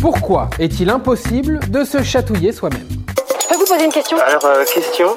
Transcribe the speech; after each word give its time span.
Pourquoi 0.00 0.48
est-il 0.58 0.88
impossible 0.88 1.60
de 1.68 1.84
se 1.84 2.02
chatouiller 2.02 2.52
soi-même 2.52 2.86
Je 2.88 3.48
peux 3.48 3.56
vous 3.56 3.66
poser 3.66 3.84
une 3.84 3.92
question 3.92 4.16
Alors, 4.26 4.44
euh, 4.46 4.64
question 4.72 5.08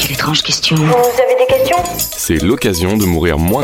Quelle 0.00 0.12
étrange 0.12 0.42
question. 0.42 0.74
Vous 0.74 0.82
avez 0.92 1.36
des 1.38 1.46
questions 1.46 1.76
C'est 1.96 2.42
l'occasion 2.42 2.96
de 2.96 3.04
mourir 3.04 3.38
moins. 3.38 3.62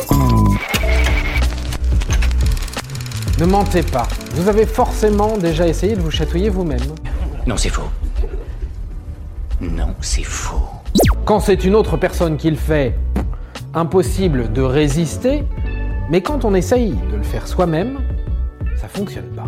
Ne 3.40 3.46
mentez 3.46 3.82
pas, 3.82 4.06
vous 4.34 4.48
avez 4.48 4.64
forcément 4.64 5.36
déjà 5.38 5.66
essayé 5.66 5.96
de 5.96 6.00
vous 6.00 6.10
chatouiller 6.12 6.50
vous-même. 6.50 6.94
Non, 7.46 7.56
c'est 7.56 7.70
faux. 7.70 7.88
Non, 9.60 9.94
c'est 10.00 10.22
faux. 10.22 10.62
Quand 11.24 11.40
c'est 11.40 11.64
une 11.64 11.74
autre 11.74 11.96
personne 11.96 12.36
qui 12.36 12.48
le 12.48 12.56
fait, 12.56 12.94
impossible 13.74 14.52
de 14.52 14.62
résister, 14.62 15.42
mais 16.10 16.20
quand 16.20 16.44
on 16.44 16.54
essaye 16.54 16.92
de 17.10 17.16
le 17.16 17.22
faire 17.24 17.48
soi-même, 17.48 17.98
ça 18.80 18.88
fonctionne 18.88 19.28
pas. 19.36 19.44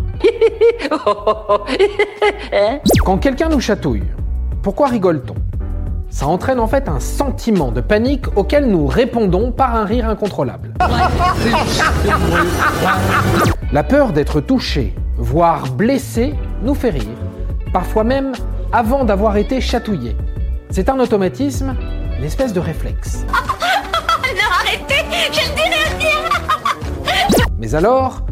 Quand 3.04 3.16
quelqu'un 3.16 3.48
nous 3.48 3.60
chatouille, 3.60 4.02
pourquoi 4.62 4.88
rigole-t-on? 4.88 5.34
Ça 6.10 6.26
entraîne 6.26 6.60
en 6.60 6.66
fait 6.66 6.86
un 6.88 7.00
sentiment 7.00 7.72
de 7.72 7.80
panique 7.80 8.26
auquel 8.36 8.66
nous 8.66 8.86
répondons 8.86 9.50
par 9.50 9.74
un 9.74 9.86
rire 9.86 10.06
incontrôlable. 10.06 10.74
La 13.72 13.82
peur 13.82 14.12
d'être 14.12 14.42
touché, 14.42 14.94
voire 15.16 15.72
blessé, 15.72 16.34
nous 16.62 16.74
fait 16.74 16.90
rire, 16.90 17.16
parfois 17.72 18.04
même 18.04 18.32
avant 18.70 19.04
d'avoir 19.04 19.38
été 19.38 19.62
chatouillé. 19.62 20.14
C'est 20.68 20.90
un 20.90 21.00
automatisme, 21.00 21.74
une 22.18 22.24
espèce 22.24 22.52
de 22.52 22.60
réflexe. 22.60 23.24
Mais 27.58 27.74
alors, 27.74 28.22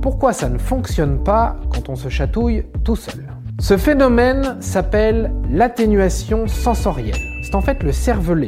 pourquoi 0.00 0.32
ça 0.32 0.48
ne 0.48 0.58
fonctionne 0.58 1.22
pas 1.22 1.56
quand 1.72 1.88
on 1.88 1.96
se 1.96 2.08
chatouille 2.08 2.64
tout 2.84 2.96
seul 2.96 3.24
Ce 3.60 3.76
phénomène 3.76 4.56
s'appelle 4.60 5.32
l'atténuation 5.50 6.46
sensorielle. 6.46 7.18
C'est 7.42 7.54
en 7.54 7.60
fait 7.60 7.82
le 7.82 7.92
cervelet, 7.92 8.46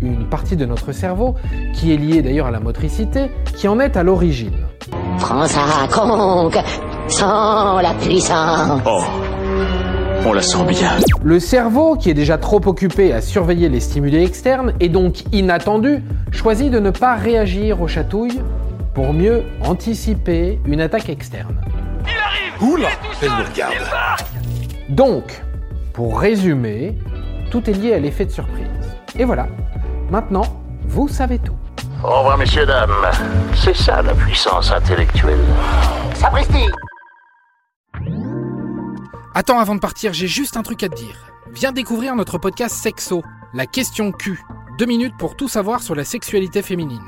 une 0.00 0.28
partie 0.28 0.56
de 0.56 0.66
notre 0.66 0.92
cerveau 0.92 1.34
qui 1.74 1.92
est 1.92 1.96
liée 1.96 2.22
d'ailleurs 2.22 2.48
à 2.48 2.50
la 2.50 2.60
motricité, 2.60 3.30
qui 3.56 3.68
en 3.68 3.80
est 3.80 3.96
à 3.96 4.02
l'origine. 4.02 4.56
France 5.18 5.56
à 5.56 5.88
conque, 5.88 6.58
sans 7.08 7.80
la 7.80 7.94
puissance. 7.94 8.82
Oh, 8.84 9.02
on 10.26 10.32
la 10.32 10.42
sent 10.42 10.64
bien. 10.68 10.90
Le 11.22 11.40
cerveau, 11.40 11.96
qui 11.96 12.10
est 12.10 12.14
déjà 12.14 12.38
trop 12.38 12.60
occupé 12.66 13.12
à 13.12 13.20
surveiller 13.20 13.68
les 13.68 13.80
stimuli 13.80 14.22
externes 14.22 14.72
et 14.80 14.88
donc 14.88 15.24
inattendu, 15.32 16.02
choisit 16.30 16.70
de 16.70 16.78
ne 16.78 16.90
pas 16.90 17.14
réagir 17.14 17.80
aux 17.80 17.88
chatouilles 17.88 18.40
pour 18.94 19.12
mieux 19.12 19.44
anticiper 19.62 20.60
une 20.66 20.80
attaque 20.80 21.08
externe. 21.08 21.60
Oula, 22.60 22.88
elle 23.20 23.30
me 23.30 23.44
regarde. 23.48 23.74
Donc, 24.88 25.42
pour 25.92 26.20
résumer, 26.20 26.96
tout 27.50 27.68
est 27.68 27.74
lié 27.74 27.94
à 27.94 27.98
l'effet 27.98 28.24
de 28.24 28.30
surprise. 28.30 28.66
Et 29.18 29.24
voilà, 29.24 29.46
maintenant, 30.10 30.62
vous 30.84 31.08
savez 31.08 31.38
tout. 31.38 31.56
Au 32.04 32.18
revoir, 32.18 32.36
messieurs, 32.38 32.66
dames. 32.66 32.90
C'est 33.54 33.76
ça 33.76 34.02
la 34.02 34.14
puissance 34.14 34.70
intellectuelle. 34.72 35.38
Sapristi 36.14 36.66
Attends, 39.34 39.58
avant 39.58 39.74
de 39.74 39.80
partir, 39.80 40.12
j'ai 40.12 40.26
juste 40.26 40.56
un 40.56 40.62
truc 40.62 40.82
à 40.82 40.88
te 40.88 40.94
dire. 40.96 41.32
Viens 41.52 41.72
découvrir 41.72 42.14
notre 42.16 42.38
podcast 42.38 42.74
Sexo, 42.76 43.22
la 43.54 43.66
question 43.66 44.12
Q. 44.12 44.38
Deux 44.78 44.86
minutes 44.86 45.14
pour 45.18 45.36
tout 45.36 45.48
savoir 45.48 45.80
sur 45.80 45.94
la 45.94 46.04
sexualité 46.04 46.62
féminine. 46.62 47.02